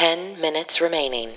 10 0.00 0.40
minutes 0.40 0.80
remaining. 0.80 1.30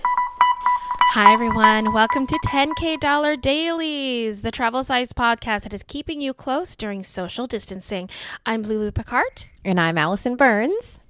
Hi, 1.12 1.34
everyone. 1.34 1.92
Welcome 1.92 2.26
to 2.28 2.40
10K 2.48 2.98
Dollar 2.98 3.36
Dailies, 3.36 4.40
the 4.40 4.52
travel 4.52 4.86
size 4.86 5.12
podcast 5.12 5.64
that 5.64 5.74
is 5.74 5.84
keeping 5.84 6.22
you 6.22 6.34
close 6.34 6.74
during 6.74 7.04
social 7.04 7.46
distancing. 7.46 8.10
I'm 8.46 8.64
Lulu 8.64 8.92
Picard. 8.92 9.48
And 9.66 9.82
I'm 9.82 9.98
Allison 9.98 10.38
Burns. 10.38 11.03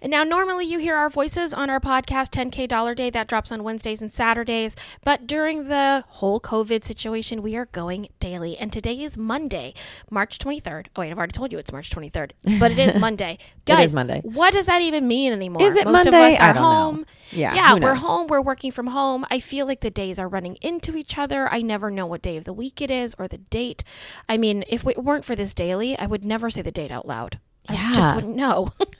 And 0.00 0.10
now, 0.10 0.24
normally 0.24 0.66
you 0.66 0.78
hear 0.78 0.94
our 0.96 1.08
voices 1.08 1.52
on 1.54 1.70
our 1.70 1.80
podcast, 1.80 2.30
10K 2.30 2.68
Dollar 2.68 2.94
Day, 2.94 3.10
that 3.10 3.26
drops 3.28 3.50
on 3.52 3.62
Wednesdays 3.64 4.00
and 4.02 4.12
Saturdays. 4.12 4.76
But 5.04 5.26
during 5.26 5.68
the 5.68 6.04
whole 6.08 6.40
COVID 6.40 6.84
situation, 6.84 7.42
we 7.42 7.56
are 7.56 7.66
going 7.66 8.08
daily. 8.20 8.56
And 8.56 8.72
today 8.72 9.00
is 9.00 9.16
Monday, 9.16 9.74
March 10.10 10.38
23rd. 10.38 10.86
Oh, 10.96 11.00
wait, 11.00 11.10
I've 11.10 11.18
already 11.18 11.32
told 11.32 11.52
you 11.52 11.58
it's 11.58 11.72
March 11.72 11.90
23rd, 11.90 12.32
but 12.58 12.70
it 12.72 12.78
is 12.78 12.96
Monday. 13.00 13.38
Guys, 13.64 13.90
is 13.90 13.94
Monday. 13.94 14.20
What 14.24 14.52
does 14.54 14.66
that 14.66 14.82
even 14.82 15.06
mean 15.06 15.32
anymore? 15.32 15.62
Is 15.62 15.76
it 15.76 15.84
Most 15.84 16.04
Monday? 16.04 16.28
of 16.28 16.32
us 16.34 16.40
are 16.40 16.54
don't 16.54 16.62
know. 16.62 16.68
home. 16.68 17.06
Yeah, 17.30 17.54
Yeah, 17.54 17.74
we're 17.74 17.94
home. 17.94 18.26
We're 18.26 18.40
working 18.40 18.72
from 18.72 18.88
home. 18.88 19.26
I 19.30 19.40
feel 19.40 19.66
like 19.66 19.80
the 19.80 19.90
days 19.90 20.18
are 20.18 20.28
running 20.28 20.56
into 20.62 20.96
each 20.96 21.18
other. 21.18 21.52
I 21.52 21.60
never 21.62 21.90
know 21.90 22.06
what 22.06 22.22
day 22.22 22.36
of 22.36 22.44
the 22.44 22.52
week 22.54 22.80
it 22.80 22.90
is 22.90 23.14
or 23.18 23.28
the 23.28 23.38
date. 23.38 23.84
I 24.28 24.38
mean, 24.38 24.64
if 24.68 24.86
it 24.86 25.02
weren't 25.02 25.24
for 25.24 25.36
this 25.36 25.52
daily, 25.52 25.98
I 25.98 26.06
would 26.06 26.24
never 26.24 26.48
say 26.48 26.62
the 26.62 26.70
date 26.72 26.90
out 26.90 27.06
loud. 27.06 27.38
I 27.68 27.92
just 27.92 28.14
wouldn't 28.14 28.34
know. 28.34 28.72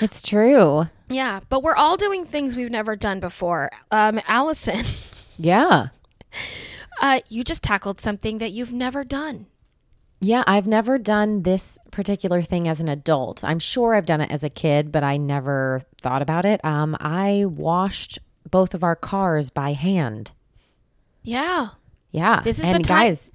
It's 0.00 0.22
true. 0.22 0.84
Yeah, 1.08 1.40
but 1.48 1.62
we're 1.62 1.76
all 1.76 1.96
doing 1.96 2.24
things 2.26 2.54
we've 2.56 2.70
never 2.70 2.94
done 2.96 3.20
before. 3.20 3.70
Um, 3.90 4.20
Allison, 4.28 4.84
Yeah. 5.38 5.88
uh, 7.00 7.20
you 7.28 7.44
just 7.44 7.62
tackled 7.62 8.00
something 8.00 8.38
that 8.38 8.52
you've 8.52 8.72
never 8.72 9.04
done. 9.04 9.46
Yeah, 10.20 10.42
I've 10.46 10.66
never 10.66 10.98
done 10.98 11.42
this 11.44 11.78
particular 11.92 12.42
thing 12.42 12.66
as 12.66 12.80
an 12.80 12.88
adult. 12.88 13.42
I'm 13.44 13.60
sure 13.60 13.94
I've 13.94 14.06
done 14.06 14.20
it 14.20 14.30
as 14.32 14.42
a 14.42 14.50
kid, 14.50 14.90
but 14.90 15.04
I 15.04 15.16
never 15.16 15.82
thought 16.02 16.22
about 16.22 16.44
it. 16.44 16.60
Um, 16.64 16.96
I 17.00 17.44
washed 17.46 18.18
both 18.50 18.74
of 18.74 18.82
our 18.82 18.96
cars 18.96 19.48
by 19.50 19.74
hand. 19.74 20.32
Yeah. 21.22 21.68
Yeah. 22.10 22.40
This 22.42 22.58
is 22.58 22.64
and 22.66 22.74
the 22.76 22.82
time- 22.82 23.06
guys, 23.08 23.30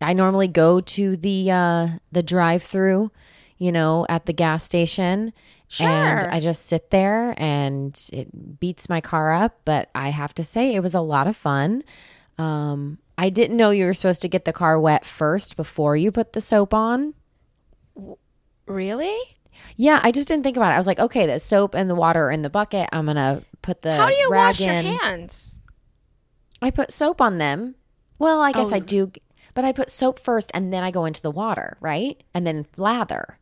I 0.00 0.12
normally 0.12 0.48
go 0.48 0.80
to 0.80 1.16
the 1.16 1.50
uh 1.50 1.88
the 2.12 2.22
drive-through, 2.22 3.10
you 3.56 3.72
know, 3.72 4.04
at 4.08 4.26
the 4.26 4.32
gas 4.32 4.64
station. 4.64 5.32
And 5.80 6.24
I 6.24 6.40
just 6.40 6.66
sit 6.66 6.90
there 6.90 7.34
and 7.36 7.98
it 8.12 8.58
beats 8.58 8.88
my 8.88 9.00
car 9.00 9.32
up, 9.32 9.60
but 9.64 9.90
I 9.94 10.08
have 10.08 10.34
to 10.34 10.44
say 10.44 10.74
it 10.74 10.80
was 10.82 10.94
a 10.94 11.00
lot 11.00 11.26
of 11.26 11.36
fun. 11.36 11.82
Um 12.38 12.98
I 13.18 13.30
didn't 13.30 13.56
know 13.56 13.70
you 13.70 13.84
were 13.86 13.94
supposed 13.94 14.22
to 14.22 14.28
get 14.28 14.44
the 14.44 14.52
car 14.52 14.80
wet 14.80 15.04
first 15.04 15.56
before 15.56 15.96
you 15.96 16.12
put 16.12 16.32
the 16.32 16.40
soap 16.40 16.72
on. 16.72 17.14
Really? 18.66 19.16
Yeah, 19.76 20.00
I 20.02 20.12
just 20.12 20.28
didn't 20.28 20.44
think 20.44 20.56
about 20.56 20.70
it. 20.70 20.74
I 20.74 20.78
was 20.78 20.86
like, 20.86 21.00
okay, 21.00 21.26
the 21.26 21.40
soap 21.40 21.74
and 21.74 21.90
the 21.90 21.94
water 21.94 22.26
are 22.26 22.30
in 22.30 22.42
the 22.42 22.50
bucket. 22.50 22.88
I'm 22.92 23.06
gonna 23.06 23.42
put 23.62 23.82
the 23.82 23.96
How 23.96 24.08
do 24.08 24.14
you 24.14 24.30
wash 24.30 24.60
your 24.60 24.72
hands? 24.72 25.60
I 26.62 26.70
put 26.70 26.90
soap 26.90 27.20
on 27.20 27.38
them. 27.38 27.74
Well, 28.18 28.40
I 28.40 28.52
guess 28.52 28.72
Oh. 28.72 28.76
I 28.76 28.78
do, 28.80 29.12
but 29.54 29.64
I 29.64 29.72
put 29.72 29.90
soap 29.90 30.18
first 30.18 30.50
and 30.54 30.72
then 30.72 30.82
I 30.82 30.90
go 30.90 31.04
into 31.04 31.22
the 31.22 31.30
water, 31.30 31.76
right? 31.80 32.22
And 32.34 32.46
then 32.46 32.66
lather. 32.76 33.38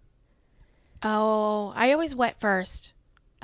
Oh, 1.02 1.72
I 1.76 1.92
always 1.92 2.14
wet 2.14 2.38
first. 2.40 2.92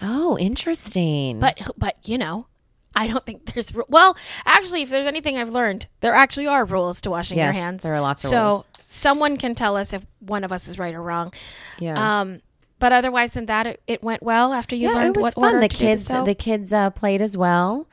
Oh, 0.01 0.37
interesting. 0.39 1.39
But 1.41 1.61
but 1.77 1.97
you 2.09 2.19
know, 2.19 2.47
I 2.95 3.07
don't 3.07 3.25
think 3.25 3.53
there's 3.55 3.73
well, 3.89 4.17
actually, 4.45 4.83
if 4.83 4.91
there's 4.91 5.07
anything 5.07 5.39
I've 5.39 5.51
learned, 5.51 5.87
there 6.01 6.15
actually 6.15 6.47
are 6.47 6.65
rules 6.65 7.01
to 7.03 7.11
washing 7.11 7.39
your 7.39 7.53
hands. 7.53 7.83
there 7.85 7.95
are 7.95 8.01
lots 8.01 8.25
of 8.25 8.31
so 8.31 8.49
rules. 8.49 8.69
someone 8.81 9.37
can 9.37 9.55
tell 9.55 9.77
us 9.77 9.93
if 9.93 10.05
one 10.21 10.45
of 10.45 10.53
us 10.53 10.69
is 10.69 10.79
right 10.79 10.95
or 10.95 11.03
wrong. 11.03 11.33
yeah, 11.79 12.21
Um, 12.21 12.41
but 12.79 12.93
otherwise 12.93 13.33
than 13.33 13.47
that, 13.47 13.67
it, 13.67 13.83
it 13.87 14.03
went 14.03 14.23
well 14.23 14.53
after 14.53 14.75
you 14.75 14.89
yeah, 14.89 14.95
learned 14.95 15.17
it 15.17 15.23
was 15.23 15.35
what 15.37 15.43
fun. 15.47 15.55
order 15.55 15.61
The 15.61 15.69
to 15.69 15.77
do 15.77 15.85
kids, 15.85 16.05
soap? 16.07 16.27
the 16.27 16.35
kids 16.35 16.73
uh, 16.73 16.91
played 16.91 17.23
as 17.23 17.37
well. 17.37 17.87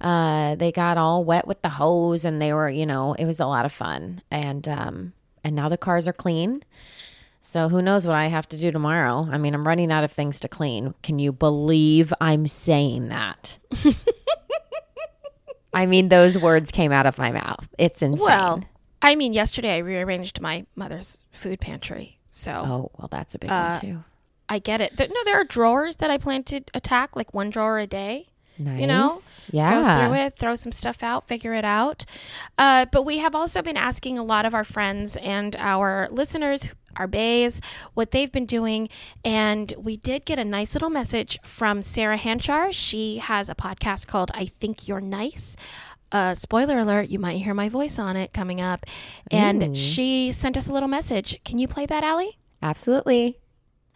Uh, 0.00 0.56
they 0.56 0.72
got 0.72 0.98
all 0.98 1.22
wet 1.22 1.46
with 1.46 1.62
the 1.62 1.68
hose, 1.68 2.24
and 2.24 2.42
they 2.42 2.52
were, 2.52 2.68
you 2.68 2.86
know, 2.86 3.12
it 3.14 3.24
was 3.24 3.38
a 3.38 3.46
lot 3.46 3.64
of 3.64 3.70
fun. 3.72 4.20
And 4.32 4.66
um, 4.66 5.12
and 5.44 5.54
now 5.54 5.68
the 5.68 5.78
cars 5.78 6.08
are 6.08 6.12
clean. 6.12 6.62
So 7.44 7.68
who 7.68 7.82
knows 7.82 8.06
what 8.06 8.14
I 8.14 8.28
have 8.28 8.48
to 8.50 8.56
do 8.56 8.70
tomorrow? 8.70 9.28
I 9.30 9.36
mean, 9.36 9.52
I'm 9.52 9.64
running 9.64 9.90
out 9.90 10.04
of 10.04 10.12
things 10.12 10.38
to 10.40 10.48
clean. 10.48 10.94
Can 11.02 11.18
you 11.18 11.32
believe 11.32 12.14
I'm 12.20 12.46
saying 12.46 13.08
that? 13.08 13.58
I 15.74 15.86
mean, 15.86 16.08
those 16.08 16.38
words 16.38 16.70
came 16.70 16.92
out 16.92 17.06
of 17.06 17.18
my 17.18 17.32
mouth. 17.32 17.68
It's 17.78 18.00
insane. 18.00 18.24
well, 18.26 18.64
I 19.00 19.16
mean, 19.16 19.32
yesterday 19.32 19.74
I 19.74 19.78
rearranged 19.78 20.40
my 20.40 20.66
mother's 20.76 21.18
food 21.32 21.60
pantry, 21.60 22.20
so 22.30 22.62
oh, 22.64 22.90
well, 22.96 23.08
that's 23.10 23.34
a 23.34 23.38
big 23.38 23.50
Uh, 23.50 23.72
one 23.72 23.80
too. 23.80 24.04
I 24.48 24.58
get 24.58 24.80
it. 24.80 24.92
No, 24.98 25.24
there 25.24 25.40
are 25.40 25.44
drawers 25.44 25.96
that 25.96 26.10
I 26.10 26.18
plan 26.18 26.44
to 26.44 26.60
attack, 26.74 27.16
like 27.16 27.34
one 27.34 27.50
drawer 27.50 27.78
a 27.78 27.86
day. 27.86 28.28
Nice. 28.58 28.80
you 28.80 28.86
know 28.86 29.18
yeah. 29.50 29.70
go 29.70 30.08
through 30.08 30.18
it 30.20 30.38
throw 30.38 30.54
some 30.54 30.72
stuff 30.72 31.02
out 31.02 31.26
figure 31.26 31.54
it 31.54 31.64
out 31.64 32.04
uh, 32.58 32.86
but 32.92 33.04
we 33.04 33.18
have 33.18 33.34
also 33.34 33.62
been 33.62 33.76
asking 33.76 34.18
a 34.18 34.22
lot 34.22 34.44
of 34.44 34.54
our 34.54 34.64
friends 34.64 35.16
and 35.16 35.56
our 35.56 36.08
listeners 36.10 36.70
our 36.96 37.06
baes 37.06 37.60
what 37.94 38.10
they've 38.10 38.30
been 38.30 38.46
doing 38.46 38.88
and 39.24 39.72
we 39.78 39.96
did 39.96 40.24
get 40.26 40.38
a 40.38 40.44
nice 40.44 40.74
little 40.74 40.90
message 40.90 41.38
from 41.42 41.80
sarah 41.80 42.18
hanchar 42.18 42.68
she 42.72 43.18
has 43.18 43.48
a 43.48 43.54
podcast 43.54 44.06
called 44.06 44.30
i 44.34 44.44
think 44.44 44.86
you're 44.86 45.00
nice 45.00 45.56
uh, 46.12 46.34
spoiler 46.34 46.78
alert 46.78 47.08
you 47.08 47.18
might 47.18 47.38
hear 47.38 47.54
my 47.54 47.70
voice 47.70 47.98
on 47.98 48.16
it 48.16 48.34
coming 48.34 48.60
up 48.60 48.84
and 49.30 49.74
she 49.74 50.30
sent 50.30 50.58
us 50.58 50.68
a 50.68 50.72
little 50.72 50.88
message 50.88 51.42
can 51.42 51.58
you 51.58 51.66
play 51.66 51.86
that 51.86 52.04
Allie? 52.04 52.38
Absolutely. 52.62 53.38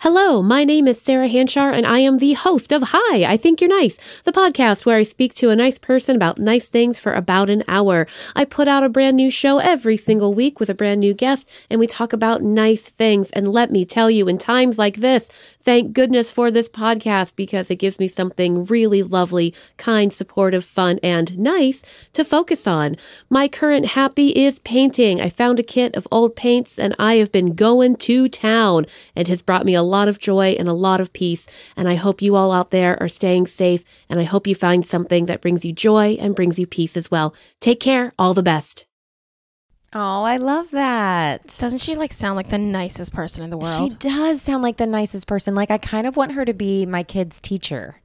Hello, 0.00 0.42
my 0.42 0.62
name 0.62 0.86
is 0.86 1.00
Sarah 1.00 1.26
Hanchar, 1.26 1.72
and 1.72 1.86
I 1.86 2.00
am 2.00 2.18
the 2.18 2.34
host 2.34 2.70
of 2.70 2.82
Hi, 2.88 3.24
I 3.24 3.38
Think 3.38 3.62
You're 3.62 3.70
Nice, 3.70 3.98
the 4.24 4.30
podcast 4.30 4.84
where 4.84 4.98
I 4.98 5.02
speak 5.02 5.32
to 5.36 5.48
a 5.48 5.56
nice 5.56 5.78
person 5.78 6.14
about 6.14 6.38
nice 6.38 6.68
things 6.68 6.98
for 6.98 7.14
about 7.14 7.48
an 7.48 7.62
hour. 7.66 8.06
I 8.36 8.44
put 8.44 8.68
out 8.68 8.84
a 8.84 8.90
brand 8.90 9.16
new 9.16 9.30
show 9.30 9.56
every 9.56 9.96
single 9.96 10.34
week 10.34 10.60
with 10.60 10.68
a 10.68 10.74
brand 10.74 11.00
new 11.00 11.14
guest, 11.14 11.50
and 11.70 11.80
we 11.80 11.86
talk 11.86 12.12
about 12.12 12.42
nice 12.42 12.90
things. 12.90 13.30
And 13.30 13.48
let 13.48 13.72
me 13.72 13.86
tell 13.86 14.10
you, 14.10 14.28
in 14.28 14.36
times 14.36 14.78
like 14.78 14.96
this, 14.96 15.28
thank 15.62 15.94
goodness 15.94 16.30
for 16.30 16.50
this 16.50 16.68
podcast 16.68 17.34
because 17.34 17.70
it 17.70 17.76
gives 17.76 17.98
me 17.98 18.06
something 18.06 18.66
really 18.66 19.02
lovely, 19.02 19.54
kind, 19.78 20.12
supportive, 20.12 20.64
fun, 20.66 21.00
and 21.02 21.38
nice 21.38 21.82
to 22.12 22.22
focus 22.22 22.66
on. 22.66 22.96
My 23.30 23.48
current 23.48 23.86
happy 23.86 24.28
is 24.28 24.58
painting. 24.58 25.22
I 25.22 25.30
found 25.30 25.58
a 25.58 25.62
kit 25.64 25.96
of 25.96 26.06
old 26.12 26.36
paints, 26.36 26.78
and 26.78 26.94
I 26.98 27.14
have 27.14 27.32
been 27.32 27.54
going 27.54 27.96
to 27.96 28.28
town. 28.28 28.84
It 29.14 29.28
has 29.28 29.40
brought 29.40 29.64
me 29.64 29.74
a 29.74 29.85
lot 29.86 30.08
of 30.08 30.18
joy 30.18 30.56
and 30.58 30.68
a 30.68 30.72
lot 30.72 31.00
of 31.00 31.12
peace. 31.12 31.46
And 31.76 31.88
I 31.88 31.94
hope 31.94 32.20
you 32.20 32.36
all 32.36 32.52
out 32.52 32.70
there 32.70 33.00
are 33.02 33.08
staying 33.08 33.46
safe. 33.46 33.84
And 34.08 34.20
I 34.20 34.24
hope 34.24 34.46
you 34.46 34.54
find 34.54 34.84
something 34.84 35.26
that 35.26 35.40
brings 35.40 35.64
you 35.64 35.72
joy 35.72 36.16
and 36.20 36.34
brings 36.36 36.58
you 36.58 36.66
peace 36.66 36.96
as 36.96 37.10
well. 37.10 37.34
Take 37.60 37.80
care. 37.80 38.12
All 38.18 38.34
the 38.34 38.42
best. 38.42 38.86
Oh, 39.92 40.24
I 40.24 40.36
love 40.36 40.72
that. 40.72 41.56
doesn't 41.58 41.78
she 41.78 41.94
like 41.94 42.12
sound 42.12 42.36
like 42.36 42.48
the 42.48 42.58
nicest 42.58 43.14
person 43.14 43.42
in 43.44 43.50
the 43.50 43.56
world 43.56 43.90
She 43.90 43.96
does 43.96 44.42
sound 44.42 44.62
like 44.62 44.76
the 44.76 44.86
nicest 44.86 45.26
person. 45.26 45.54
Like 45.54 45.70
I 45.70 45.78
kind 45.78 46.06
of 46.06 46.16
want 46.16 46.32
her 46.32 46.44
to 46.44 46.52
be 46.52 46.84
my 46.84 47.02
kid's 47.02 47.40
teacher. 47.40 48.02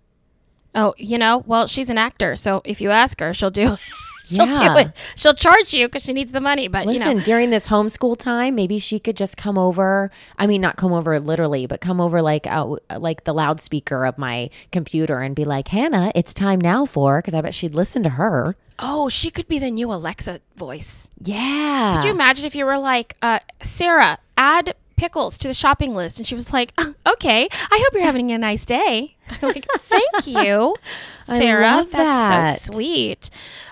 Oh, 0.73 0.93
you 0.97 1.17
know, 1.17 1.43
well, 1.45 1.67
she's 1.67 1.89
an 1.89 1.97
actor, 1.97 2.37
so 2.37 2.61
if 2.63 2.79
you 2.79 2.91
ask 2.91 3.19
her, 3.19 3.33
she'll 3.33 3.49
do. 3.49 3.75
she'll 4.35 4.47
Yeah. 4.47 4.73
do 4.73 4.79
it. 4.79 4.91
She'll 5.15 5.33
charge 5.33 5.73
you 5.73 5.87
because 5.87 6.03
she 6.03 6.13
needs 6.13 6.31
the 6.31 6.41
money. 6.41 6.67
But 6.67 6.85
Listen, 6.85 7.07
you 7.07 7.13
know, 7.15 7.19
during 7.21 7.49
this 7.49 7.67
homeschool 7.67 8.17
time, 8.17 8.55
maybe 8.55 8.79
she 8.79 8.99
could 8.99 9.17
just 9.17 9.37
come 9.37 9.57
over. 9.57 10.09
I 10.37 10.47
mean, 10.47 10.61
not 10.61 10.75
come 10.77 10.93
over 10.93 11.19
literally, 11.19 11.67
but 11.67 11.81
come 11.81 11.99
over 12.01 12.21
like 12.21 12.47
out, 12.47 12.81
like 12.97 13.23
the 13.23 13.33
loudspeaker 13.33 14.05
of 14.05 14.17
my 14.17 14.49
computer 14.71 15.19
and 15.19 15.35
be 15.35 15.45
like, 15.45 15.67
"Hannah, 15.69 16.11
it's 16.15 16.33
time 16.33 16.59
now 16.61 16.85
for." 16.85 17.19
Because 17.19 17.33
I 17.33 17.41
bet 17.41 17.53
she'd 17.53 17.75
listen 17.75 18.03
to 18.03 18.09
her. 18.11 18.55
oh, 18.83 19.09
she 19.09 19.29
could 19.29 19.47
be 19.47 19.59
the 19.59 19.69
new 19.69 19.91
Alexa 19.93 20.39
voice. 20.55 21.11
Yeah. 21.21 21.97
Could 22.01 22.07
you 22.07 22.13
imagine 22.15 22.45
if 22.45 22.55
you 22.55 22.65
were 22.65 22.79
like, 22.79 23.15
uh, 23.21 23.37
Sarah, 23.61 24.17
add 24.37 24.73
pickles 25.01 25.37
to 25.39 25.47
the 25.47 25.53
shopping 25.53 25.95
list, 25.95 26.19
and 26.19 26.27
she 26.27 26.35
was 26.35 26.53
like, 26.53 26.71
"Uh, 26.77 26.93
okay, 27.13 27.47
I 27.51 27.83
hope 27.83 27.93
you're 27.93 28.03
having 28.03 28.31
a 28.31 28.37
nice 28.37 28.63
day. 28.65 29.17
I'm 29.29 29.49
like, 29.49 29.65
thank 29.79 30.27
you, 30.27 30.75
Sarah. 31.21 31.85
That's 31.89 31.91
that. 31.91 32.57
so 32.57 32.71
sweet. 32.73 33.29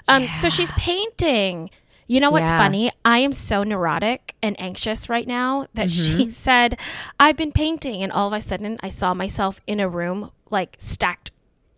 Um, 0.08 0.28
so 0.28 0.50
she's 0.50 0.72
painting. 0.74 1.70
You 2.08 2.20
know 2.20 2.32
what's 2.32 2.50
Yeah. 2.50 2.58
funny? 2.58 2.92
I 3.06 3.20
am 3.20 3.34
so 3.34 3.64
neurotic 3.64 4.34
and 4.42 4.60
anxious 4.60 5.10
right 5.10 5.28
now 5.28 5.68
that 5.76 5.88
Mm-hmm. 5.90 6.18
she 6.24 6.30
said, 6.48 6.80
I've 7.20 7.38
been 7.38 7.52
painting. 7.52 8.02
And 8.02 8.12
all 8.12 8.28
of 8.28 8.34
a 8.34 8.42
sudden, 8.42 8.80
I 8.82 8.90
saw 8.90 9.14
myself 9.14 9.62
in 9.68 9.80
a 9.80 9.88
room 9.88 10.32
like 10.50 10.76
stacked 10.80 11.30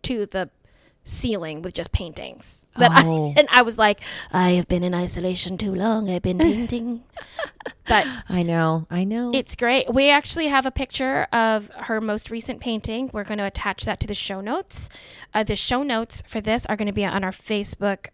to 0.04 0.25
the 0.25 0.50
ceiling 1.03 1.62
with 1.62 1.74
just 1.74 1.92
paintings. 1.92 2.65
That 2.77 2.92
Oh. 3.03 3.33
I, 3.36 3.39
and 3.39 3.48
I 3.51 3.63
was 3.63 3.77
like, 3.77 4.01
I 4.31 4.51
have 4.51 4.68
been 4.68 4.83
in 4.83 4.94
isolation 4.94 5.57
too 5.57 5.74
long. 5.74 6.09
I've 6.09 6.21
been 6.21 6.38
painting. 6.51 7.03
but 7.88 8.06
I 8.30 8.44
know. 8.44 8.86
I 8.89 9.03
know. 9.03 9.31
it's 9.33 9.56
great. 9.56 9.92
We 9.94 10.09
actually 10.09 10.48
have 10.48 10.65
a 10.65 10.71
picture 10.71 11.27
of 11.33 11.69
her 11.75 12.00
most 12.01 12.30
recent 12.30 12.59
painting. 12.59 13.09
We're 13.13 13.24
going 13.24 13.39
to 13.39 13.45
attach 13.45 13.86
that 13.86 14.00
to 14.01 14.07
the 14.07 14.13
show 14.13 14.42
notes. 14.42 14.89
Uh, 15.33 15.44
the 15.44 15.56
show 15.56 15.81
notes 15.83 16.21
for 16.27 16.39
this 16.39 16.65
are 16.68 16.75
going 16.77 16.88
to 16.88 16.94
be 16.94 17.06
on 17.06 17.24
our 17.24 17.31
Facebook 17.31 18.07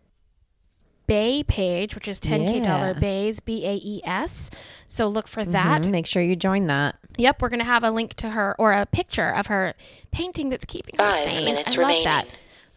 Bae 1.07 1.43
page, 1.47 1.95
which 1.95 2.07
is 2.09 2.19
10K 2.19 2.63
Dollar 2.63 2.87
Yeah. 2.87 2.99
Baes, 2.99 3.39
B 3.39 3.65
A 3.65 3.75
E 3.75 4.01
S. 4.03 4.49
So 4.87 5.07
look 5.07 5.27
for 5.27 5.45
that. 5.45 5.83
Mhm. 5.83 5.91
Make 5.91 6.05
sure 6.05 6.21
you 6.21 6.35
join 6.35 6.67
that. 6.67 6.95
Yep, 7.17 7.41
we're 7.41 7.49
going 7.49 7.59
to 7.59 7.65
have 7.65 7.83
a 7.83 7.91
link 7.91 8.13
to 8.15 8.31
her 8.31 8.55
or 8.59 8.73
a 8.73 8.85
picture 8.85 9.29
of 9.29 9.47
her 9.47 9.73
painting 10.11 10.49
that's 10.49 10.65
keeping 10.65 10.95
her 10.99 11.11
sane. 11.13 11.45
minutes 11.45 11.77
I 11.77 11.79
love 11.81 11.87
remaining. 11.87 12.03
that. 12.05 12.27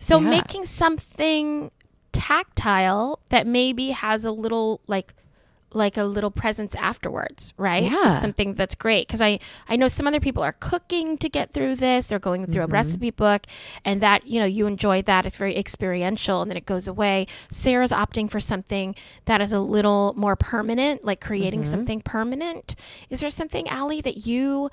So 0.00 0.19
Yeah. 0.19 0.31
making 0.31 0.67
something 0.67 1.70
tactile 2.12 3.20
that 3.29 3.47
maybe 3.47 3.91
has 3.91 4.25
a 4.25 4.32
little 4.32 4.81
like 4.87 5.14
like 5.73 5.97
a 5.97 6.02
little 6.02 6.32
presence 6.32 6.75
afterwards, 6.75 7.55
right? 7.56 7.85
Yeah. 7.85 8.08
Is 8.08 8.20
something 8.20 8.55
that's 8.55 8.75
great 8.75 9.06
because 9.06 9.23
I 9.23 9.38
I 9.69 9.76
know 9.76 9.87
some 9.87 10.08
other 10.08 10.19
people 10.19 10.43
are 10.43 10.50
cooking 10.58 11.17
to 11.19 11.29
get 11.29 11.52
through 11.52 11.76
this. 11.76 12.08
They're 12.08 12.19
going 12.19 12.47
through 12.47 12.62
Mm-hmm. 12.64 12.73
a 12.75 12.79
recipe 12.82 13.11
book, 13.12 13.43
and 13.85 14.00
that 14.00 14.26
you 14.26 14.41
know 14.41 14.47
you 14.47 14.67
enjoy 14.67 15.02
that. 15.02 15.26
It's 15.26 15.38
very 15.38 15.56
experiential, 15.56 16.43
and 16.43 16.50
then 16.50 16.56
it 16.56 16.67
goes 16.67 16.88
away. 16.88 17.29
Sarah's 17.50 17.93
opting 17.93 18.29
for 18.29 18.41
something 18.41 18.96
that 19.26 19.41
is 19.41 19.53
a 19.53 19.61
little 19.61 20.12
more 20.17 20.35
permanent, 20.35 21.05
like 21.05 21.20
creating 21.20 21.61
Mm-hmm. 21.61 21.70
something 21.70 22.00
permanent. 22.00 22.75
Is 23.08 23.20
there 23.20 23.31
something, 23.31 23.69
Allie, 23.69 24.00
that 24.00 24.26
you 24.26 24.70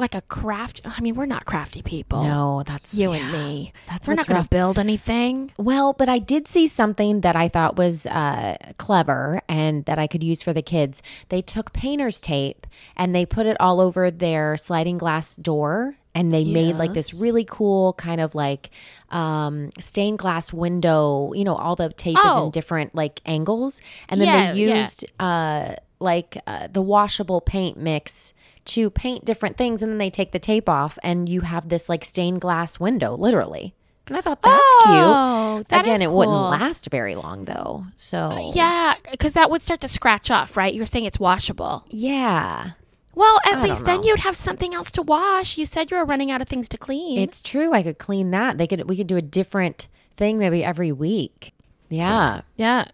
like 0.00 0.14
a 0.14 0.22
craft? 0.22 0.80
I 0.84 1.00
mean, 1.00 1.14
we're 1.14 1.26
not 1.26 1.44
crafty 1.44 1.82
people. 1.82 2.24
No, 2.24 2.62
that's 2.64 2.94
You 2.94 3.12
yeah, 3.12 3.18
and 3.18 3.32
me. 3.32 3.72
That's 3.88 4.08
we're 4.08 4.14
not 4.14 4.26
going 4.26 4.42
to 4.42 4.48
build 4.48 4.78
anything. 4.78 5.52
Well, 5.56 5.92
but 5.92 6.08
I 6.08 6.18
did 6.18 6.48
see 6.48 6.66
something 6.66 7.20
that 7.20 7.36
I 7.36 7.48
thought 7.48 7.76
was 7.76 8.06
uh, 8.06 8.56
clever 8.78 9.40
and 9.48 9.84
that 9.84 9.98
I 9.98 10.06
could 10.06 10.22
use 10.24 10.42
for 10.42 10.52
the 10.52 10.62
kids. 10.62 11.02
They 11.28 11.42
took 11.42 11.72
painter's 11.72 12.20
tape 12.20 12.66
and 12.96 13.14
they 13.14 13.26
put 13.26 13.46
it 13.46 13.56
all 13.60 13.80
over 13.80 14.10
their 14.10 14.56
sliding 14.56 14.98
glass 14.98 15.36
door. 15.36 15.96
And 16.12 16.34
they 16.34 16.44
made 16.44 16.74
like 16.74 16.92
this 16.92 17.14
really 17.14 17.44
cool 17.48 17.92
kind 17.92 18.20
of 18.20 18.34
like 18.34 18.70
um, 19.10 19.70
stained 19.78 20.18
glass 20.18 20.52
window. 20.52 21.32
You 21.34 21.44
know, 21.44 21.54
all 21.54 21.76
the 21.76 21.90
tape 21.92 22.16
is 22.16 22.22
Oh. 22.24 22.46
in 22.46 22.50
different 22.50 22.96
like 22.96 23.20
angles. 23.24 23.80
And 24.08 24.20
then 24.20 24.26
Yeah, 24.26 24.52
they 24.52 24.66
yeah. 24.66 24.80
used 24.80 25.04
uh, 25.20 25.74
like 26.00 26.36
uh, 26.48 26.66
the 26.66 26.82
washable 26.82 27.40
paint 27.40 27.76
mix 27.76 28.34
to 28.66 28.90
paint 28.90 29.24
different 29.24 29.56
things. 29.56 29.82
And 29.82 29.90
then 29.92 29.98
they 29.98 30.10
take 30.10 30.32
the 30.32 30.38
tape 30.38 30.68
off 30.68 30.98
and 31.02 31.28
you 31.28 31.42
have 31.42 31.68
this 31.68 31.88
like 31.88 32.04
stained 32.04 32.40
glass 32.40 32.78
window, 32.80 33.14
literally. 33.16 33.74
And 34.06 34.16
I 34.16 34.20
thought 34.22 34.42
that's 34.42 34.60
Oh, 34.62 35.54
cute. 35.58 35.68
that 35.68 35.82
Again, 35.82 36.02
it 36.02 36.10
wouldn't 36.10 36.36
last 36.36 36.88
very 36.90 37.14
long 37.14 37.44
though. 37.44 37.86
So 37.96 38.18
uh, 38.18 38.50
Yeah, 38.54 38.94
because 39.10 39.34
that 39.34 39.50
would 39.50 39.62
start 39.62 39.80
to 39.82 39.88
scratch 39.88 40.30
off, 40.30 40.56
right? 40.56 40.74
You're 40.74 40.86
saying 40.86 41.04
it's 41.04 41.20
washable. 41.20 41.84
yeah, 41.90 42.72
Well, 43.14 43.38
at 43.46 43.58
I 43.58 43.62
least 43.62 43.84
then 43.84 44.02
you'd 44.02 44.20
have 44.20 44.34
something 44.36 44.74
else 44.74 44.90
to 44.92 45.02
wash. 45.02 45.58
You 45.58 45.64
said 45.66 45.90
you 45.90 45.96
were 45.96 46.04
running 46.04 46.30
out 46.30 46.42
of 46.42 46.48
things 46.48 46.68
to 46.70 46.78
clean. 46.78 47.18
it's 47.20 47.40
true. 47.40 47.72
I 47.72 47.82
could 47.84 47.98
clean 47.98 48.30
that. 48.32 48.58
They 48.58 48.66
could. 48.66 48.88
We 48.88 48.96
could 48.96 49.06
do 49.06 49.16
a 49.16 49.22
different 49.22 49.86
thing 50.16 50.38
maybe 50.38 50.64
every 50.64 50.90
week. 50.92 51.52
Yeah, 51.88 52.40
yeah. 52.56 52.86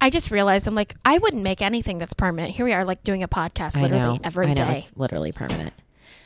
I 0.00 0.10
just 0.10 0.30
realized 0.30 0.66
I'm 0.66 0.74
like, 0.74 0.94
I 1.04 1.18
wouldn't 1.18 1.42
make 1.42 1.62
anything 1.62 1.98
that's 1.98 2.14
permanent. 2.14 2.54
Here 2.54 2.64
we 2.64 2.72
are, 2.72 2.84
like 2.84 3.04
doing 3.04 3.22
a 3.22 3.28
podcast 3.28 3.80
literally 3.80 4.14
know. 4.14 4.20
every 4.24 4.48
know. 4.48 4.54
day. 4.54 4.78
It's 4.78 4.92
literally 4.96 5.32
permanent. 5.32 5.72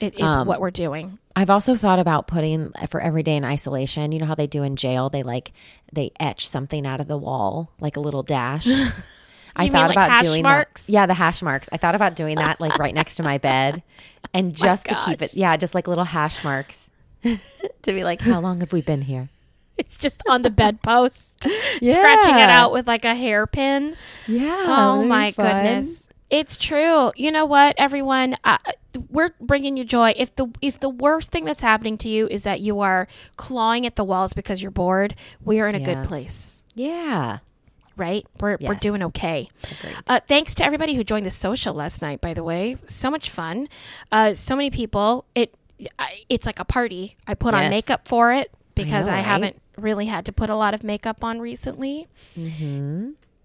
It 0.00 0.14
is 0.14 0.36
Um, 0.36 0.46
what 0.46 0.60
we're 0.60 0.70
doing. 0.70 1.18
I've 1.34 1.50
also 1.50 1.74
thought 1.74 1.98
about 1.98 2.26
putting 2.26 2.72
for 2.88 3.00
every 3.00 3.22
day 3.22 3.36
in 3.36 3.44
isolation. 3.44 4.12
You 4.12 4.20
know 4.20 4.26
how 4.26 4.34
they 4.34 4.46
do 4.46 4.62
in 4.62 4.76
jail? 4.76 5.08
They 5.08 5.22
like 5.22 5.52
they 5.92 6.12
etch 6.18 6.48
something 6.48 6.86
out 6.86 7.00
of 7.00 7.08
the 7.08 7.16
wall, 7.16 7.72
like 7.80 7.96
a 7.96 8.00
little 8.00 8.22
dash. 8.22 8.66
I 9.56 9.64
mean, 9.64 9.72
thought 9.72 9.88
like 9.88 9.96
about 9.96 10.22
doing 10.22 10.42
marks? 10.42 10.86
that. 10.86 10.92
Yeah, 10.92 11.06
the 11.06 11.14
hash 11.14 11.42
marks. 11.42 11.68
I 11.72 11.76
thought 11.78 11.94
about 11.96 12.14
doing 12.14 12.36
that 12.36 12.60
like 12.60 12.78
right 12.78 12.94
next 12.94 13.16
to 13.16 13.22
my 13.24 13.38
bed, 13.38 13.82
and 14.32 14.54
just 14.56 14.86
to 14.86 14.94
keep 15.04 15.20
it. 15.20 15.34
Yeah, 15.34 15.56
just 15.56 15.74
like 15.74 15.88
little 15.88 16.04
hash 16.04 16.44
marks 16.44 16.90
to 17.22 17.38
be 17.92 18.04
like, 18.04 18.20
how 18.20 18.40
long 18.40 18.60
have 18.60 18.72
we 18.72 18.82
been 18.82 19.02
here? 19.02 19.30
It's 19.88 19.96
just 19.96 20.22
on 20.28 20.42
the 20.42 20.50
bedpost, 20.50 21.42
scratching 21.82 22.34
it 22.38 22.50
out 22.50 22.72
with 22.72 22.86
like 22.88 23.04
a 23.04 23.14
hairpin. 23.14 23.96
Yeah. 24.26 24.64
Oh 24.66 25.04
my 25.04 25.30
goodness. 25.30 26.08
It's 26.30 26.58
true. 26.58 27.10
You 27.16 27.30
know 27.32 27.46
what, 27.46 27.74
everyone? 27.78 28.36
Uh, 28.44 28.58
we're 29.08 29.30
bringing 29.40 29.76
you 29.78 29.84
joy. 29.84 30.12
If 30.16 30.34
the 30.36 30.48
if 30.60 30.78
the 30.80 30.88
worst 30.90 31.30
thing 31.30 31.44
that's 31.44 31.60
happening 31.62 31.96
to 31.98 32.08
you 32.08 32.26
is 32.28 32.42
that 32.42 32.60
you 32.60 32.80
are 32.80 33.06
clawing 33.36 33.86
at 33.86 33.96
the 33.96 34.04
walls 34.04 34.32
because 34.34 34.60
you're 34.60 34.70
bored, 34.72 35.14
we 35.42 35.60
are 35.60 35.68
in 35.68 35.74
a 35.74 35.78
Yeah. 35.78 35.84
good 35.94 36.04
place, 36.06 36.64
Yeah. 36.74 37.38
right? 37.96 38.26
We're 38.40 38.58
we're 38.60 38.74
doing 38.74 39.02
okay. 39.04 39.48
Uh, 40.06 40.20
thanks 40.28 40.54
to 40.56 40.64
everybody 40.64 40.94
who 40.94 41.04
joined 41.04 41.24
the 41.24 41.30
social 41.30 41.72
last 41.72 42.02
night. 42.02 42.20
By 42.20 42.34
the 42.34 42.44
way, 42.44 42.76
so 42.84 43.10
much 43.10 43.30
fun. 43.30 43.68
Uh, 44.12 44.34
so 44.34 44.54
many 44.54 44.70
people. 44.70 45.24
It 45.34 45.54
I- 45.98 46.24
it's 46.28 46.44
like 46.44 46.58
a 46.58 46.64
party. 46.66 47.16
I 47.26 47.34
put 47.34 47.54
on 47.54 47.70
makeup 47.70 48.06
for 48.06 48.32
it 48.34 48.50
because 48.74 49.06
know, 49.06 49.14
I, 49.14 49.16
right? 49.16 49.24
haven't 49.24 49.62
really 49.80 50.06
had 50.06 50.24
to 50.26 50.32
put 50.32 50.50
a 50.50 50.54
lot 50.54 50.74
of 50.74 50.84
makeup 50.84 51.24
on 51.24 51.40
recently. 51.40 52.06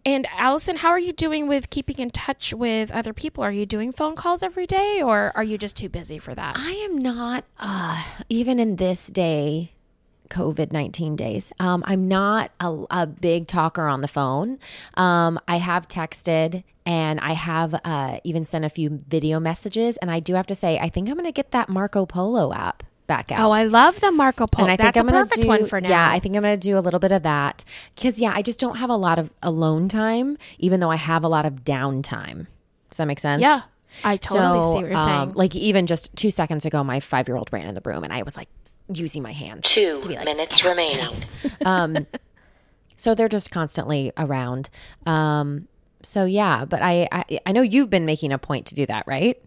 And 0.06 0.28
Allison, 0.38 0.78
how 0.78 0.90
are 0.90 1.00
you 1.00 1.14
doing 1.14 1.48
with 1.48 1.70
keeping 1.70 1.98
in 1.98 2.10
touch 2.10 2.54
with 2.54 2.92
other 2.92 3.14
people? 3.14 3.44
Are 3.44 3.52
you 3.52 3.66
doing 3.66 3.94
phone 3.94 4.16
calls 4.16 4.44
every 4.44 4.68
day 4.68 5.02
or 5.02 5.32
are 5.36 5.44
you 5.44 5.58
just 5.58 5.78
too 5.78 5.88
busy 5.88 6.20
for 6.20 6.36
that? 6.36 6.56
I 6.58 6.72
am 6.72 6.98
not, 6.98 7.46
uh, 7.58 8.04
even 8.28 8.60
in 8.60 8.76
this 8.76 9.08
day, 9.08 9.72
COVID 10.30 10.72
19 10.72 11.16
days, 11.16 11.54
um, 11.60 11.84
I'm 11.86 12.08
not 12.08 12.52
a, 12.60 12.84
a 12.90 13.08
big 13.08 13.48
talker 13.48 13.88
on 13.88 14.02
the 14.02 14.08
phone. 14.08 14.58
Um, 14.96 15.40
I 15.48 15.58
have 15.58 15.88
texted 15.88 16.64
and 16.86 17.20
I 17.20 17.34
have 17.34 17.80
uh, 17.86 18.18
even 18.24 18.44
sent 18.44 18.66
a 18.66 18.70
few 18.70 18.90
video 18.90 19.40
messages. 19.40 19.98
And 19.98 20.12
I 20.12 20.20
do 20.20 20.34
have 20.34 20.48
to 20.48 20.56
say, 20.56 20.80
I 20.80 20.90
think 20.90 21.08
I'm 21.08 21.16
going 21.16 21.26
to 21.26 21.32
get 21.32 21.52
that 21.52 21.70
Marco 21.70 22.06
Polo 22.06 22.52
app 22.54 22.84
back 23.08 23.32
out. 23.32 23.40
Oh, 23.40 23.52
I 23.52 23.64
love 23.64 24.00
the 24.02 24.12
Marco 24.12 24.48
Polo. 24.48 24.66
and 24.68 24.72
I 24.74 24.76
That's 24.76 24.96
think 24.96 25.04
I'm 25.04 25.10
a 25.10 25.12
gonna 25.12 25.26
perfect 25.26 25.42
do, 25.44 25.48
one 25.48 25.66
for 25.66 25.82
now. 25.82 25.90
Yeah, 25.90 26.10
I 26.10 26.20
think 26.20 26.36
I'm 26.36 26.42
gonna 26.44 26.58
do 26.58 26.78
a 26.78 26.80
little 26.82 27.00
bit 27.00 27.12
of 27.12 27.24
that 27.24 27.64
because 27.96 28.20
yeah, 28.20 28.32
I 28.36 28.42
just 28.42 28.60
don't 28.60 28.78
have 28.78 28.90
a 28.90 28.96
lot 28.96 29.20
of 29.20 29.32
alone 29.42 29.88
time, 29.90 30.38
even 30.60 30.80
though 30.80 30.90
I 30.92 30.96
have 30.96 31.24
a 31.24 31.28
lot 31.28 31.46
of 31.46 31.64
downtime. 31.64 32.48
Does 32.90 32.98
that 32.98 33.06
make 33.06 33.20
sense? 33.20 33.42
yeah, 33.42 33.62
I 34.04 34.18
totally 34.18 34.62
So, 34.62 34.72
see 34.74 34.82
what 34.84 34.90
you're 34.90 34.98
um, 35.00 35.06
saying. 35.30 35.34
Like 35.34 35.56
even 35.56 35.88
just 35.88 36.16
two 36.16 36.32
seconds 36.32 36.66
ago, 36.66 36.84
my 36.84 37.00
five 37.00 37.28
year 37.28 37.38
old 37.38 37.50
ran 37.52 37.68
in 37.68 37.74
the 37.74 37.82
room, 37.84 38.04
and 38.04 38.14
I 38.14 38.22
was 38.24 38.36
like 38.38 38.50
using 38.94 39.22
my 39.22 39.32
hands. 39.34 39.70
Two 39.70 40.02
be 40.08 40.16
like, 40.16 40.26
minutes 40.26 40.64
remaining. 40.64 41.26
So 42.96 43.16
they're 43.16 43.28
just 43.28 43.52
constantly 43.52 44.12
around. 44.18 44.70
Um, 45.06 45.68
so 46.04 46.26
yeah, 46.26 46.64
but 46.64 46.82
I, 46.82 47.08
I 47.12 47.40
I 47.46 47.52
know 47.52 47.62
you've 47.62 47.90
been 47.90 48.06
making 48.06 48.32
a 48.32 48.38
point 48.38 48.68
to 48.68 48.76
do 48.76 48.86
that, 48.86 49.06
right? 49.08 49.42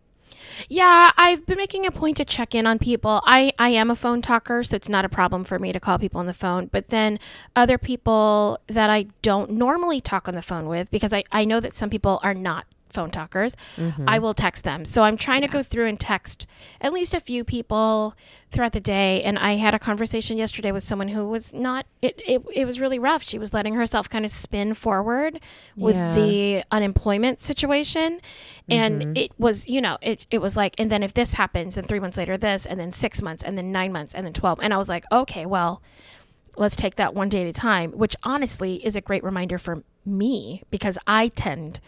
Yeah, 0.69 1.11
I've 1.17 1.47
been 1.47 1.59
making 1.59 1.87
a 1.87 1.91
point 1.91 2.17
to 2.19 2.25
check 2.25 2.55
in 2.55 2.67
on 2.67 2.79
people. 2.79 3.21
I, 3.25 3.53
I 3.59 3.71
am 3.71 3.91
a 3.91 3.97
phone 3.97 4.23
talker, 4.23 4.63
so 4.63 4.77
it's 4.77 4.89
not 4.89 5.05
a 5.05 5.09
problem 5.09 5.45
for 5.45 5.59
me 5.59 5.73
to 5.73 5.81
call 5.81 5.99
people 5.99 6.21
on 6.21 6.27
the 6.27 6.35
phone. 6.35 6.67
But 6.67 6.89
then 6.89 7.19
other 7.55 7.79
people 7.79 8.59
that 8.67 8.91
I 8.91 9.07
don't 9.23 9.53
normally 9.53 10.01
talk 10.01 10.29
on 10.29 10.35
the 10.35 10.43
phone 10.43 10.67
with, 10.67 10.91
because 10.91 11.13
I, 11.13 11.25
I 11.33 11.45
know 11.45 11.61
that 11.61 11.73
some 11.73 11.91
people 11.91 12.21
are 12.23 12.35
not 12.35 12.67
phone 12.97 13.11
talkers, 13.11 13.55
mm-hmm. 13.77 14.09
I 14.09 14.19
will 14.19 14.35
text 14.35 14.65
them. 14.65 14.85
So 14.85 15.03
I'm 15.05 15.17
trying 15.17 15.43
to 15.43 15.49
go 15.49 15.63
through 15.63 15.87
and 15.87 16.01
text 16.01 16.47
at 16.81 16.93
least 16.93 17.15
a 17.15 17.21
few 17.21 17.45
people 17.45 18.15
throughout 18.51 18.73
the 18.73 18.81
day. 18.81 19.23
And 19.23 19.39
I 19.39 19.53
had 19.53 19.75
a 19.75 19.79
conversation 19.79 20.39
yesterday 20.39 20.73
with 20.73 20.83
someone 20.83 21.09
who 21.09 21.29
was 21.29 21.53
not, 21.53 21.87
it, 22.03 22.21
it, 22.27 22.43
it 22.55 22.65
was 22.65 22.81
really 22.81 22.99
rough. 22.99 23.23
She 23.23 23.39
was 23.39 23.53
letting 23.53 23.75
herself 23.75 24.09
kind 24.09 24.25
of 24.25 24.31
spin 24.31 24.75
forward 24.75 25.39
with 25.77 25.97
Yeah. 25.97 26.15
the 26.15 26.65
unemployment 26.71 27.41
situation. 27.41 28.21
And 28.69 29.03
mm-hmm. 29.03 29.13
it 29.17 29.31
was, 29.39 29.69
you 29.69 29.81
know, 29.81 29.99
it, 30.01 30.27
it 30.31 30.41
was 30.41 30.57
like, 30.57 30.75
and 30.79 30.91
then 30.91 31.03
if 31.03 31.13
this 31.15 31.35
happens, 31.35 31.77
and 31.77 31.87
three 31.87 32.01
months 32.01 32.17
later, 32.17 32.37
this, 32.37 32.67
and 32.67 32.81
then 32.81 32.91
six 32.91 33.23
months, 33.23 33.43
and 33.43 33.57
then 33.59 33.71
nine 33.71 33.93
months, 33.93 34.15
and 34.15 34.25
then 34.27 34.33
12. 34.33 34.59
And 34.63 34.73
I 34.75 34.79
was 34.79 34.89
like, 34.89 35.05
okay, 35.13 35.47
well, 35.47 35.83
let's 36.57 36.77
take 36.77 36.97
that 36.97 37.15
one 37.15 37.29
day 37.29 37.43
at 37.43 37.49
a 37.49 37.53
time, 37.53 37.93
which 37.93 38.17
honestly 38.23 38.85
is 38.85 38.97
a 38.97 39.01
great 39.01 39.23
reminder 39.23 39.59
for 39.59 39.83
me 40.05 40.63
because 40.71 40.99
I 41.07 41.29
tend 41.29 41.81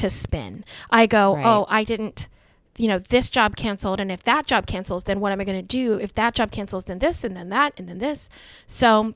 to 0.00 0.10
spin. 0.10 0.64
I 0.90 1.06
go, 1.06 1.34
Right. 1.36 1.46
oh, 1.46 1.66
I 1.68 1.84
didn't, 1.84 2.28
you 2.76 2.88
know, 2.88 2.98
this 2.98 3.28
job 3.30 3.56
canceled. 3.56 4.00
And 4.00 4.10
if 4.10 4.22
that 4.24 4.46
job 4.46 4.66
cancels, 4.66 5.04
then 5.04 5.20
what 5.20 5.32
am 5.32 5.40
I 5.40 5.44
going 5.44 5.58
to 5.60 5.66
do? 5.66 5.94
If 5.98 6.14
that 6.14 6.34
job 6.34 6.50
cancels, 6.50 6.84
then 6.84 6.98
this, 6.98 7.24
and 7.24 7.36
then 7.36 7.48
that, 7.50 7.72
and 7.78 7.88
then 7.88 7.98
this. 7.98 8.28
So, 8.66 9.14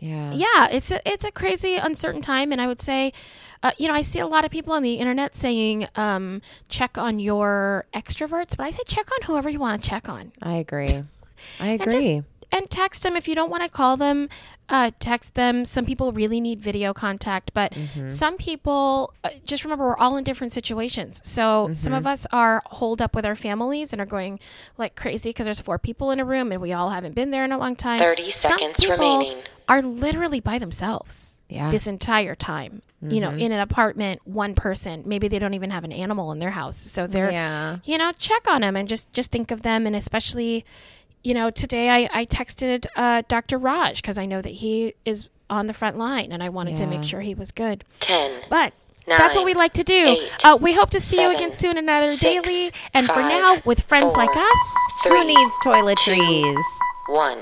Yeah. 0.00 0.32
yeah, 0.34 0.68
it's 0.70 0.90
a 0.90 1.00
it's 1.10 1.24
a 1.24 1.30
crazy 1.32 1.76
uncertain 1.76 2.20
time, 2.20 2.52
and 2.52 2.60
I 2.60 2.66
would 2.66 2.80
say, 2.80 3.12
uh, 3.62 3.70
you 3.78 3.88
know, 3.88 3.94
I 3.94 4.02
see 4.02 4.18
a 4.20 4.26
lot 4.26 4.44
of 4.44 4.50
people 4.50 4.72
on 4.74 4.82
the 4.82 4.94
internet 4.94 5.34
saying, 5.34 5.88
um, 5.96 6.42
check 6.68 6.98
on 6.98 7.18
your 7.18 7.86
extroverts, 7.94 8.56
but 8.58 8.64
I 8.64 8.70
say 8.72 8.82
check 8.86 9.06
on 9.10 9.26
whoever 9.26 9.48
you 9.48 9.58
want 9.58 9.82
to 9.82 9.88
check 9.88 10.08
on, 10.08 10.32
I 10.42 10.56
agree. 10.56 11.02
I 11.60 11.68
agree. 11.68 12.22
And 12.56 12.70
text 12.70 13.02
them 13.02 13.16
if 13.16 13.28
you 13.28 13.34
don't 13.34 13.50
want 13.50 13.62
to 13.62 13.68
call 13.68 13.96
them. 13.96 14.28
Uh, 14.68 14.90
text 14.98 15.34
them. 15.34 15.64
Some 15.64 15.84
people 15.84 16.10
really 16.10 16.40
need 16.40 16.58
video 16.60 16.92
contact, 16.92 17.54
but 17.54 17.72
Mm-hmm. 17.72 18.08
some 18.08 18.36
people 18.36 19.14
uh, 19.22 19.28
just 19.44 19.62
remember 19.62 19.84
we're 19.86 19.96
all 19.96 20.16
in 20.16 20.24
different 20.24 20.52
situations. 20.52 21.20
So 21.24 21.70
some 21.72 21.92
Mm-hmm. 21.92 21.98
of 21.98 22.06
us 22.06 22.26
are 22.32 22.62
holed 22.66 23.00
up 23.00 23.14
with 23.14 23.24
our 23.24 23.36
families 23.36 23.92
and 23.92 24.02
are 24.02 24.06
going 24.06 24.40
like 24.76 24.96
crazy 24.96 25.30
because 25.30 25.44
there's 25.46 25.60
four 25.60 25.78
people 25.78 26.10
in 26.10 26.18
a 26.18 26.24
room 26.24 26.50
and 26.50 26.60
we 26.60 26.72
all 26.72 26.90
haven't 26.90 27.14
been 27.14 27.30
there 27.30 27.44
in 27.44 27.52
a 27.52 27.58
long 27.58 27.76
time. 27.76 28.00
30 28.00 28.30
Some 28.32 28.50
seconds 28.58 28.76
people 28.84 29.18
remaining. 29.18 29.44
Are 29.68 29.82
literally 29.82 30.40
by 30.40 30.58
themselves 30.58 31.38
Yeah. 31.48 31.70
this 31.70 31.86
entire 31.86 32.34
time. 32.34 32.82
You 33.02 33.20
know, 33.20 33.30
in 33.30 33.52
an 33.52 33.60
apartment, 33.60 34.20
one 34.26 34.54
person. 34.56 35.04
Maybe 35.06 35.28
they 35.28 35.38
don't 35.38 35.54
even 35.54 35.70
have 35.70 35.84
an 35.84 35.92
animal 35.92 36.32
in 36.32 36.40
their 36.40 36.50
house, 36.50 36.76
so 36.76 37.06
they're 37.06 37.30
Yeah. 37.30 37.76
you 37.84 37.98
know 37.98 38.10
check 38.18 38.50
on 38.50 38.62
them 38.62 38.74
and 38.74 38.88
just 38.88 39.12
just 39.12 39.30
think 39.30 39.52
of 39.52 39.62
them 39.62 39.86
and 39.86 39.94
especially 39.94 40.64
you 41.26 41.34
know 41.34 41.50
today 41.50 41.90
i, 41.90 42.08
I 42.20 42.24
texted 42.24 42.86
uh, 42.94 43.22
dr 43.26 43.58
raj 43.58 44.00
because 44.00 44.16
i 44.16 44.26
know 44.26 44.40
that 44.40 44.50
he 44.62 44.94
is 45.04 45.28
on 45.50 45.66
the 45.66 45.74
front 45.74 45.98
line 45.98 46.30
and 46.30 46.40
i 46.42 46.48
wanted 46.48 46.76
to 46.76 46.86
make 46.86 47.02
sure 47.04 47.20
he 47.20 47.34
was 47.34 47.50
good 47.50 47.84
10, 48.00 48.42
but 48.48 48.72
That's 49.08 49.34
what 49.34 49.42
nine, 49.42 49.44
we 49.46 49.54
like 49.54 49.72
to 49.74 49.82
do. 49.84 50.04
eight, 50.20 50.44
uh, 50.44 50.56
we 50.60 50.72
hope 50.74 50.90
to 50.90 51.00
see 51.00 51.20
you 51.22 51.30
again 51.30 51.52
soon, 51.52 51.78
another 51.78 52.10
six, 52.10 52.20
daily. 52.22 52.72
And 52.92 53.06
for 53.06 53.20
now, 53.22 53.62
with 53.64 53.80
friends 53.80 54.14
like 54.16 54.32
four, 54.32 54.42
us, 54.42 54.74
Who 55.04 55.10
three, 55.10 55.24
needs 55.24 55.54
toiletries? 55.64 56.64
one. 57.08 57.38